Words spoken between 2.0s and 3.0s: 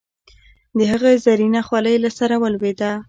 له سره ولوېده.